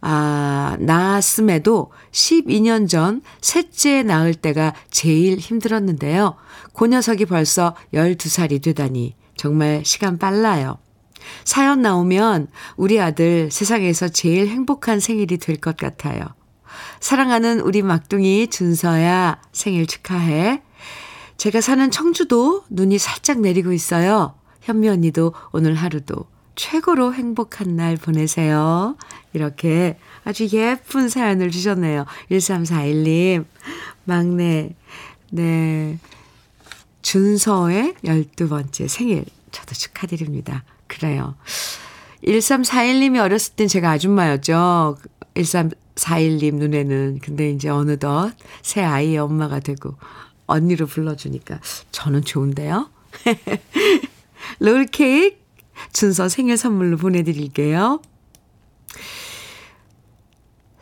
[0.00, 6.36] 아, 낳았음에도 12년 전 셋째 낳을 때가 제일 힘들었는데요.
[6.72, 10.78] 그 녀석이 벌써 12살이 되다니 정말 시간 빨라요.
[11.44, 16.22] 사연 나오면 우리 아들 세상에서 제일 행복한 생일이 될 것 같아요.
[17.00, 20.62] 사랑하는 우리 막둥이 준서야 생일 축하해.
[21.36, 24.34] 제가 사는 청주도 눈이 살짝 내리고 있어요.
[24.62, 26.26] 현미 언니도 오늘 하루도
[26.58, 28.96] 최고로 행복한 날 보내세요.
[29.32, 32.04] 이렇게 아주 예쁜 사연을 주셨네요.
[32.32, 33.44] 1341님,
[34.04, 34.74] 막내,
[35.30, 35.98] 네.
[37.02, 40.64] 준서의 12번째 생일, 저도 축하드립니다.
[40.88, 41.36] 그래요.
[42.24, 44.98] 1341님이 어렸을 땐 제가 아줌마였죠.
[45.34, 47.20] 1341님 눈에는.
[47.22, 49.94] 근데 이제 어느덧 새 아이의 엄마가 되고,
[50.46, 51.60] 언니로 불러주니까
[51.92, 52.90] 저는 좋은데요.
[54.58, 55.47] 롤케이크
[55.92, 58.00] 준서 생일 선물로 보내드릴게요.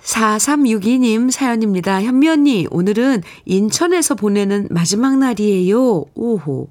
[0.02, 2.02] 4362님 사연입니다.
[2.02, 6.04] 현미 언니, 오늘은 인천에서 보내는 마지막 날이에요.
[6.14, 6.68] 오호.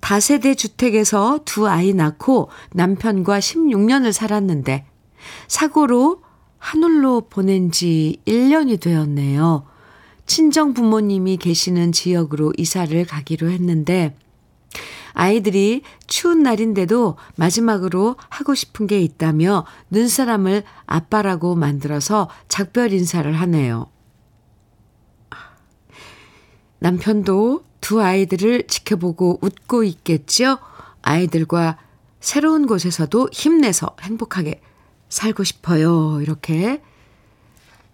[0.00, 4.86] 다세대 주택에서 두 아이 낳고 남편과 16년을 살았는데,
[5.48, 6.22] 사고로
[6.58, 9.66] 하늘로 보낸 지 1년이 되었네요.
[10.26, 14.14] 친정 부모님이 계시는 지역으로 이사를 가기로 했는데,
[15.18, 23.90] 아이들이 추운 날인데도 마지막으로 하고 싶은 게 있다며 눈사람을 아빠라고 만들어서 작별 인사를 하네요.
[26.78, 30.58] 남편도 두 아이들을 지켜보고 웃고 있겠죠?
[31.02, 31.78] 아이들과
[32.20, 34.62] 새로운 곳에서도 힘내서 행복하게
[35.08, 36.20] 살고 싶어요.
[36.22, 36.80] 이렇게.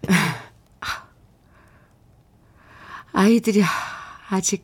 [3.13, 3.63] 아이들이
[4.29, 4.63] 아직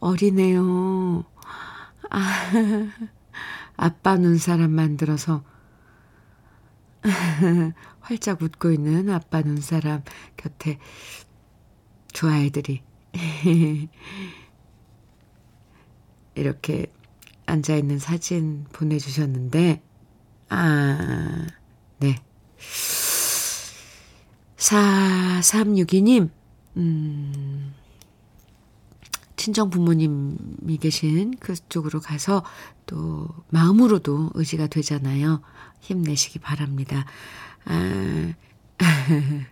[0.00, 1.24] 어리네요.
[2.10, 2.50] 아,
[3.76, 5.44] 아빠 눈사람 만들어서
[8.00, 10.02] 활짝 웃고 있는 아빠 눈사람
[10.36, 10.78] 곁에
[12.12, 12.82] 두 아이들이
[16.34, 16.86] 이렇게
[17.46, 19.82] 앉아 있는 사진 보내주셨는데,
[20.48, 21.46] 아,
[21.98, 22.16] 네.
[24.56, 26.30] 4362님,
[26.76, 27.74] 음,
[29.46, 32.42] 친정 부모님이 계신 그쪽으로 가서
[32.84, 35.40] 또 마음으로도 의지가 되잖아요.
[35.78, 37.06] 힘내시기 바랍니다.
[37.64, 38.32] 아,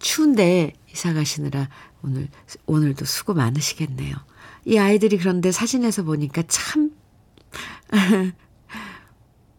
[0.00, 1.68] 추운데 이사 가시느라
[2.02, 2.30] 오늘,
[2.64, 4.16] 오늘도 수고 많으시겠네요.
[4.64, 6.92] 이 아이들이 그런데 사진에서 보니까 참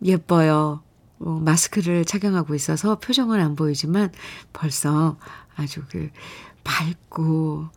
[0.04, 0.82] 예뻐요.
[1.20, 4.12] 어, 마스크를 착용하고 있어서 표정은 안 보이지만
[4.54, 5.20] 벌써
[5.56, 6.10] 아주 그
[6.64, 7.70] 밝고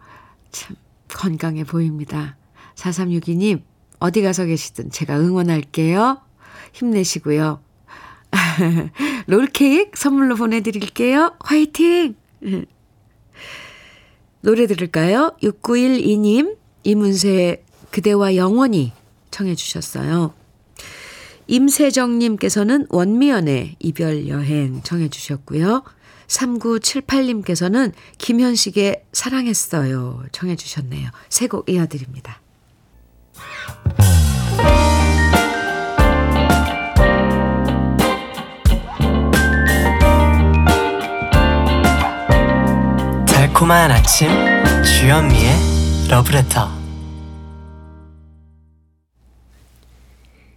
[0.51, 0.77] 참
[1.17, 2.37] 건강해 보입니다.
[2.75, 3.63] 4362님,
[3.99, 6.21] 어디 가서 계시든 제가 응원할게요.
[6.73, 7.61] 힘내시고요.
[9.27, 11.37] 롤케이크 선물로 보내드릴게요.
[11.41, 12.15] 화이팅!
[14.41, 15.37] 노래 들을까요?
[15.43, 18.93] 6912님, 이문세 그대와 영원히
[19.31, 20.33] 청해 주셨어요.
[21.47, 25.83] 임세정님께서는 원미연의 이별 여행 청해 주셨고요.
[26.31, 30.23] 3978님께서는 김현식의 사랑했어요.
[30.33, 31.11] 청해 주셨네요.
[31.29, 32.41] 세 곡 이어드립니다.
[43.27, 44.29] 달콤한 아침
[44.85, 45.51] 주현미의
[46.11, 46.69] 러브레터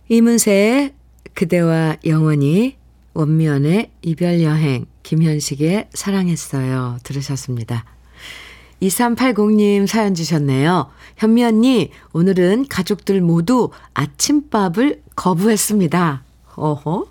[0.09, 0.93] 이문세의
[1.34, 2.78] 그대와 영원히
[3.13, 6.97] 원미연의 이별 여행 김현식의 사랑했어요.
[7.04, 7.86] 들으셨습니다.
[8.82, 10.89] 2380님 사연 주셨네요.
[11.18, 16.24] 현미 언니, 오늘은 가족들 모두 아침밥을 거부했습니다.
[16.56, 17.08] 어허?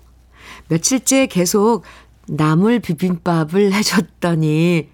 [0.67, 1.83] 며칠째 계속
[2.27, 4.89] 나물 비빔밥을 해줬더니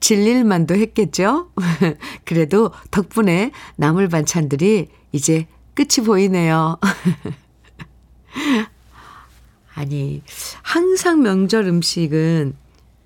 [0.00, 1.50] 질릴만도 했겠죠?
[2.24, 6.78] 그래도 덕분에 나물 반찬들이 이제 끝이 보이네요.
[9.74, 10.22] 아니,
[10.62, 12.54] 항상 명절 음식은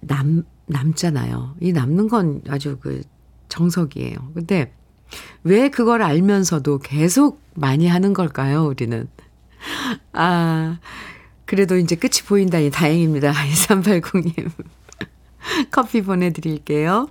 [0.01, 1.57] 남, 남잖아요.
[1.61, 3.03] 이 남는 건 아주 그
[3.49, 4.17] 정석이에요.
[4.35, 4.73] 근데
[5.45, 9.09] 왜 그걸 알면서도 계속 많이 하는 걸까요, 우리는?
[10.13, 10.79] 아,
[11.45, 13.33] 그래도 이제 끝이 보인다니 다행입니다.
[13.33, 14.51] 2380님.
[15.71, 17.09] 커피 보내드릴게요.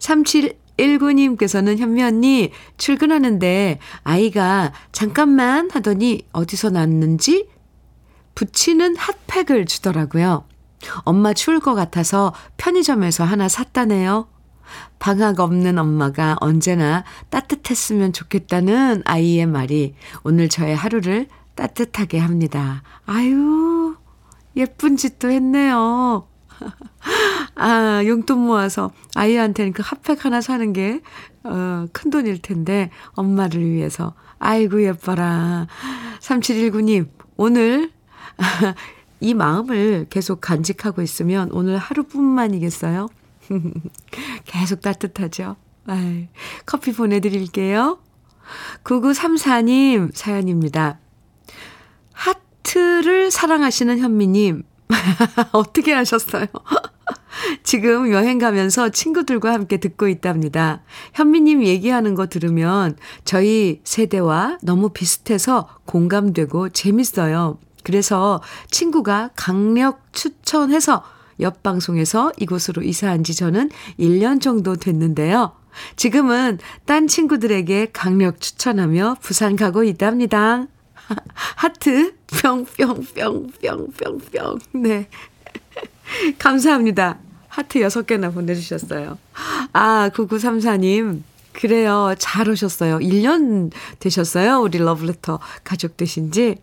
[0.00, 7.46] 3719님께서는 현미 언니 출근하는데 아이가 잠깐만 하더니 어디서 났는지
[8.40, 10.46] 붙이는 핫팩을 주더라고요.
[11.00, 14.28] 엄마 추울 것 같아서 편의점에서 하나 샀다네요.
[14.98, 22.82] 방학 없는 엄마가 언제나 따뜻했으면 좋겠다는 아이의 말이 오늘 저의 하루를 따뜻하게 합니다.
[23.04, 23.96] 아유,
[24.56, 26.26] 예쁜 짓도 했네요.
[27.56, 31.02] 아, 용돈 모아서 아이한테는 그 핫팩 하나 사는 게,
[31.44, 34.14] 어, 큰 돈일 텐데, 엄마를 위해서.
[34.38, 35.66] 아이고, 예뻐라.
[36.20, 37.90] 3719님, 오늘,
[39.20, 43.08] 이 마음을 계속 간직하고 있으면 오늘 하루뿐만이겠어요?
[44.44, 45.56] 계속 따뜻하죠?
[45.86, 46.28] 아이,
[46.66, 47.98] 커피 보내드릴게요.
[48.84, 50.98] 9934님 사연입니다.
[52.12, 54.62] 하트를 사랑하시는 현미님,
[55.52, 56.46] 어떻게 하셨어요?
[57.62, 60.82] 지금 여행 가면서 친구들과 함께 듣고 있답니다.
[61.14, 67.58] 현미님 얘기하는 거 들으면 저희 세대와 너무 비슷해서 공감되고 재밌어요.
[67.84, 71.04] 그래서 친구가 강력 추천해서
[71.40, 75.52] 옆 방송에서 이곳으로 이사한 지 저는 1년 정도 됐는데요.
[75.96, 80.66] 지금은 딴 친구들에게 강력 추천하며 부산 가고 있답니다.
[81.34, 85.08] 하트 뿅뿅뿅뿅뿅뿅 네.
[86.38, 87.18] 감사합니다.
[87.48, 89.18] 하트 6개나 보내주셨어요.
[89.72, 91.22] 아, 9934님.
[91.52, 92.14] 그래요.
[92.18, 92.98] 잘 오셨어요.
[92.98, 94.60] 1년 되셨어요.
[94.60, 96.56] 우리 러브레터 가족 되신 지.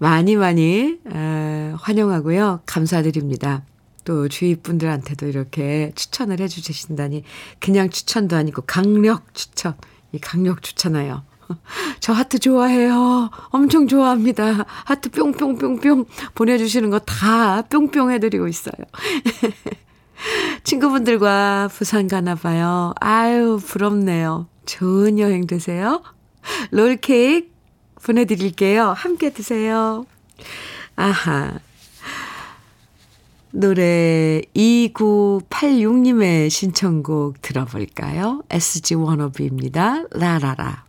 [0.00, 2.62] 많이 많이 에, 환영하고요.
[2.64, 3.64] 감사드립니다.
[4.04, 7.22] 또 주위 분들한테도 이렇게 추천을 해주신다니
[7.60, 9.74] 그냥 추천도 아니고 강력 추천.
[10.12, 11.22] 이 강력 추천해요.
[12.00, 13.30] 저 하트 좋아해요.
[13.50, 14.64] 엄청 좋아합니다.
[14.86, 18.72] 하트 뿅뿅뿅뿅 보내주시는 거 다 뿅뿅 해드리고 있어요.
[20.64, 22.94] 친구분들과 부산 가나 봐요.
[23.00, 24.48] 아유, 부럽네요.
[24.64, 26.02] 좋은 여행 되세요.
[26.70, 27.50] 롤케이크
[28.04, 28.92] 보내드릴게요.
[28.96, 30.06] 함께 드세요.
[30.96, 31.58] 아하.
[33.52, 38.42] 노래 2986님의 신청곡 들어볼까요?
[38.48, 40.04] SG 워너비입니다.
[40.12, 40.84] 라라라.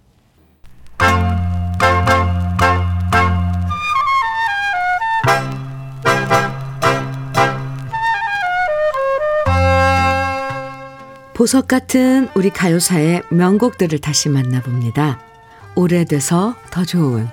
[11.34, 15.31] 보석 같은 우리 가요사의 명곡들을 다시 만나봅니다.
[15.76, 17.28] 오래돼서 더 좋은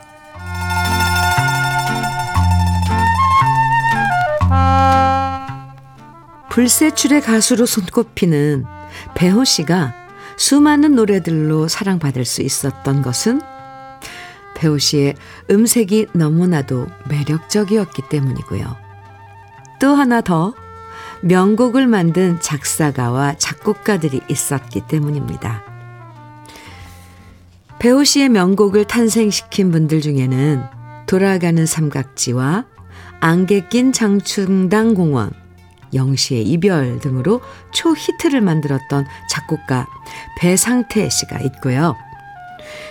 [6.50, 8.64] 불세출의 가수로 손꼽히는
[9.14, 9.94] 배호 씨가
[10.36, 13.40] 수많은 노래들로 사랑받을 수 있었던 것은
[14.56, 15.14] 배호 씨의
[15.50, 18.76] 음색이 너무나도 매력적이었기 때문이고요.
[19.80, 20.52] 또 하나 더
[21.20, 25.67] 명곡을 만든 작사가와 작곡가들이 있었기 때문입니다.
[27.78, 30.64] 배우 씨의 명곡을 탄생시킨 분들 중에는
[31.06, 32.66] 돌아가는 삼각지와
[33.20, 35.30] 안개 낀 장충당 공원,
[35.94, 37.40] 영시의 이별 등으로
[37.72, 39.86] 초히트를 만들었던 작곡가
[40.38, 41.96] 배상태 씨가 있고요.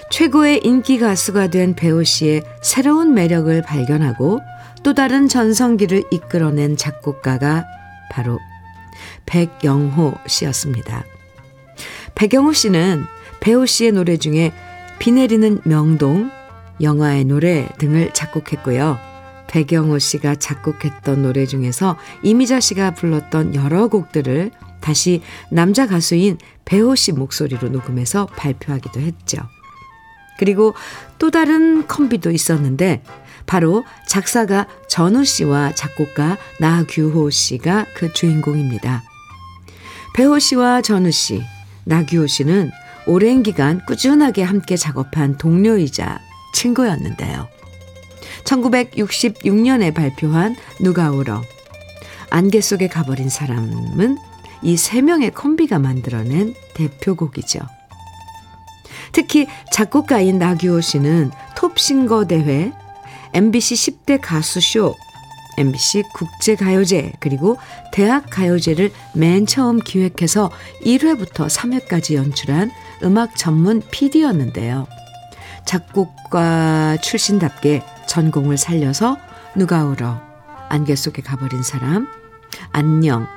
[0.09, 4.39] 최고의 인기 가수가 된 배우 씨의 새로운 매력을 발견하고
[4.83, 7.65] 또 다른 전성기를 이끌어낸 작곡가가
[8.09, 8.39] 바로
[9.25, 11.03] 백영호 씨였습니다.
[12.15, 13.03] 백영호 씨는
[13.41, 14.53] 배우 씨의 노래 중에
[14.99, 16.31] 비 내리는 명동,
[16.81, 18.99] 영화의 노래 등을 작곡했고요.
[19.47, 27.11] 백영호 씨가 작곡했던 노래 중에서 이미자 씨가 불렀던 여러 곡들을 다시 남자 가수인 배호 씨
[27.13, 29.37] 목소리로 녹음해서 발표하기도 했죠.
[30.37, 30.75] 그리고
[31.17, 33.01] 또 다른 컴비도 있었는데
[33.45, 39.03] 바로 작사가 전우 씨와 작곡가 나규호 씨가 그 주인공입니다.
[40.13, 41.41] 배호 씨와 전우 씨,
[41.85, 42.71] 나규호 씨는
[43.07, 46.19] 오랜 기간 꾸준하게 함께 작업한 동료이자
[46.53, 47.47] 친구였는데요.
[48.43, 51.41] 1966년에 발표한 누가 울어
[52.29, 54.17] 안개 속에 가버린 사람은
[54.63, 57.59] 이 세 명의 콤비가 만들어낸 대표곡이죠.
[59.13, 62.71] 특히 작곡가인 나규호 씨는 톱싱거 대회,
[63.33, 64.95] MBC 10대 가수쇼,
[65.57, 67.57] MBC 국제가요제, 그리고
[67.93, 70.51] 대학가요제를 맨 처음 기획해서
[70.83, 72.71] 1회부터 3회까지 연출한
[73.03, 74.87] 음악 전문 PD였는데요.
[75.65, 79.17] 작곡가 출신답게 전공을 살려서
[79.55, 80.21] 누가 울어,
[80.69, 82.07] 안개 속에 가버린 사람,
[82.71, 83.27] 안녕,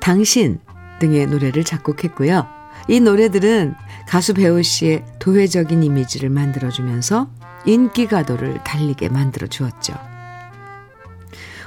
[0.00, 0.60] 당신
[0.98, 2.46] 등의 노래를 작곡했고요.
[2.88, 3.74] 이 노래들은
[4.08, 7.28] 가수 배우 씨의 도회적인 이미지를 만들어주면서
[7.66, 9.94] 인기 가도를 달리게 만들어 주었죠.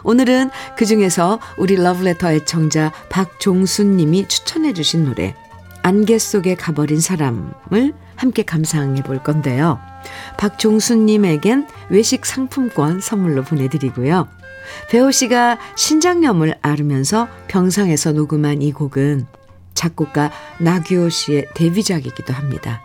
[0.04, 5.34] 오늘은 그 중에서 우리 러브레터 애청자 박종순 님이 추천해 주신 노래
[5.84, 9.80] 안개 속에 가버린 사람을 함께 감상해 볼 건데요.
[10.38, 14.28] 박종순 님에겐 외식 상품권 선물로 보내드리고요.
[14.90, 19.28] 배우 씨가 신장염을 앓으면서 병상에서 녹음한 이 곡은
[19.74, 22.82] 작곡가 나규호 씨의 데뷔작이기도 합니다.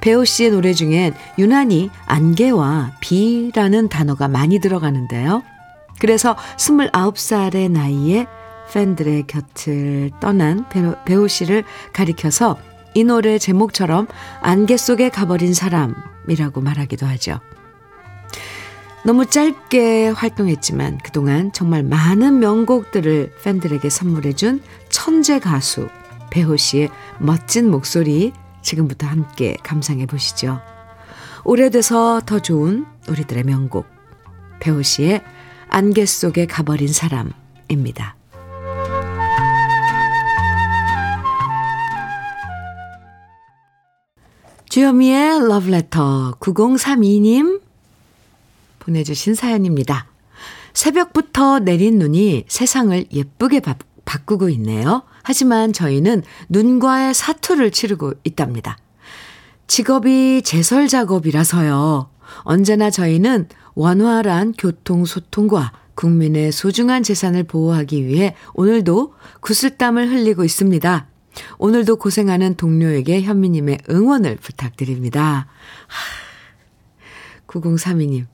[0.00, 5.42] 배우 씨의 노래 중엔 유난히 안개와 비라는 단어가 많이 들어가는데요.
[5.98, 8.26] 그래서 29살의 나이에
[8.72, 10.66] 팬들의 곁을 떠난
[11.04, 12.56] 배우 씨를 가리켜서
[12.94, 14.06] 이 노래 제목처럼
[14.40, 17.40] 안개 속에 가버린 사람이라고 말하기도 하죠.
[19.04, 25.88] 너무 짧게 활동했지만 그동안 정말 많은 명곡들을 팬들에게 선물해준 천재 가수
[26.30, 30.60] 배호 씨의 멋진 목소리 지금부터 함께 감상해 보시죠.
[31.44, 33.86] 오래돼서 더 좋은 우리들의 명곡
[34.60, 35.22] 배호 씨의
[35.68, 38.19] 안개 속에 가버린 사람입니다.
[44.70, 47.60] 주여미의 러브레터 9032님
[48.78, 50.06] 보내주신 사연입니다.
[50.74, 55.02] 새벽부터 내린 눈이 세상을 예쁘게 바, 바꾸고 있네요.
[55.24, 58.78] 하지만 저희는 눈과의 사투를 치르고 있답니다.
[59.66, 62.08] 직업이 제설 작업이라서요.
[62.42, 71.09] 언제나 저희는 원활한 교통 소통과 국민의 소중한 재산을 보호하기 위해 오늘도 구슬땀을 흘리고 있습니다.
[71.58, 75.46] 오늘도 고생하는 동료에게 현미님의 응원을 부탁드립니다.
[77.46, 78.26] 9032님,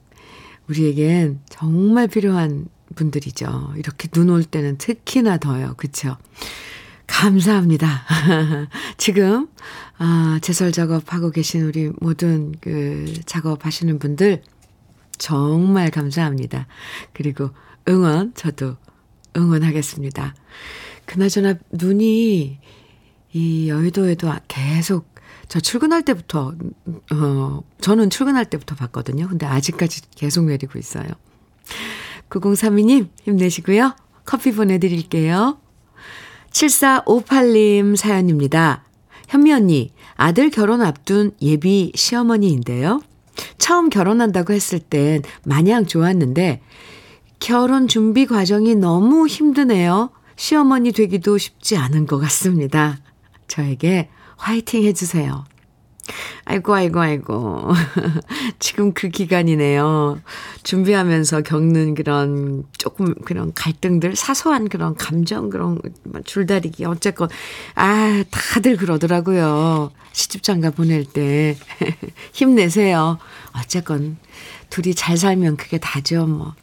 [0.68, 3.74] 우리에겐 정말 필요한 분들이죠.
[3.76, 5.74] 이렇게 눈 올 때는 특히나 더요.
[5.76, 6.16] 그쵸?
[7.07, 8.03] 감사합니다.
[8.99, 9.49] 지금,
[9.99, 14.42] 아, 제설 작업하고 계신 우리 모든 그 작업하시는 분들
[15.18, 16.66] 정말 감사합니다.
[17.12, 17.51] 그리고
[17.88, 18.76] 응원, 저도
[19.36, 20.34] 응원하겠습니다.
[21.07, 22.59] 그나저나 눈이
[23.32, 25.14] 이 여의도에도 계속
[25.48, 26.54] 저 출근할 때부터,
[27.12, 29.28] 어, 저는 출근할 때부터 봤거든요.
[29.28, 31.06] 근데 아직까지 계속 내리고 있어요.
[32.30, 33.94] 9032님, 힘내시고요.
[34.24, 35.58] 커피 보내드릴게요.
[36.50, 38.84] 7458님 사연입니다.
[39.28, 43.02] 현미 언니, 아들 결혼 앞둔 예비 시어머니인데요.
[43.58, 46.62] 처음 결혼한다고 했을 땐 마냥 좋았는데,
[47.38, 50.10] 결혼 준비 과정이 너무 힘드네요.
[50.36, 52.98] 시어머니 되기도 쉽지 않은 것 같습니다.
[53.49, 55.44] 저에게 화이팅 해주세요.
[56.44, 57.72] 아이고, 아이고, 아이고.
[58.61, 60.20] 지금 그 기간이네요.
[60.62, 65.80] 준비하면서 겪는 그런 조금 그런 갈등들, 사소한 그런 감정, 그런
[66.24, 67.28] 줄다리기, 어쨌건.
[67.74, 69.90] 아, 다들 그러더라고요.
[70.12, 71.57] 시집장가 보낼 때.
[72.32, 73.18] 힘내세요.
[73.59, 74.16] 어쨌건,
[74.70, 76.55] 둘이 잘 살면 그게 다죠, 뭐.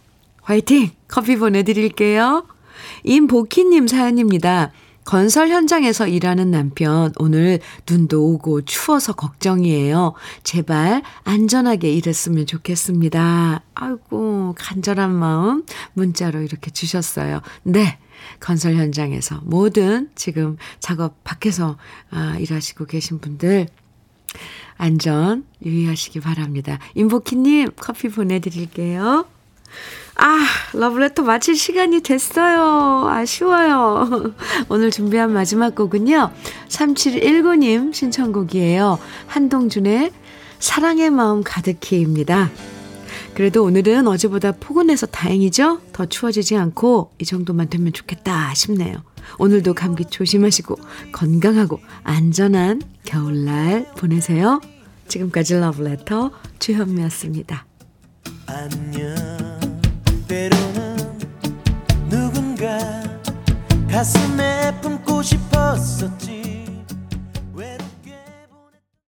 [0.41, 0.91] 화이팅!
[1.07, 2.45] 커피 보내드릴게요.
[3.03, 4.71] 임복희님 사연입니다.
[5.05, 10.13] 건설 현장에서 일하는 남편, 오늘 눈도 오고 추워서 걱정이에요.
[10.43, 13.61] 제발 안전하게 일했으면 좋겠습니다.
[13.75, 17.41] 아이고, 간절한 마음 문자로 이렇게 주셨어요.
[17.63, 17.99] 네.
[18.39, 21.77] 건설 현장에서 모든 지금 작업 밖에서
[22.09, 23.67] 아, 일하시고 계신 분들
[24.77, 26.79] 안전 유의하시기 바랍니다.
[26.95, 29.25] 임복희님 커피 보내드릴게요.
[30.15, 33.07] 아, 러브레터 마칠 시간이 됐어요.
[33.09, 34.33] 아쉬워요.
[34.69, 36.31] 오늘 준비한 마지막 곡은요.
[36.67, 38.99] 3719님 신청곡이에요.
[39.27, 40.11] 한동준의
[40.59, 42.51] 사랑의 마음 가득히입니다.
[43.33, 45.81] 그래도 오늘은 어제보다 포근해서 다행이죠?
[45.91, 48.97] 더 추워지지 않고 이 정도만 되면 좋겠다 싶네요.
[49.39, 50.75] 오늘도 감기 조심하시고
[51.11, 54.61] 건강하고 안전한 겨울날 보내세요.
[55.07, 57.65] 지금까지 러브레터 주현미였습니다.
[58.45, 59.52] 안녕.
[60.27, 60.97] 때로는
[62.09, 62.77] 누군가
[63.89, 66.52] 가슴에 품고 싶었었지